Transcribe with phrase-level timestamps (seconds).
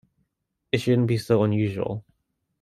[0.71, 2.03] It shouldn't be so unusual.